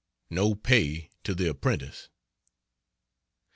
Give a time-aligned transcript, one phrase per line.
[0.31, 2.09] No pay to the apprentice.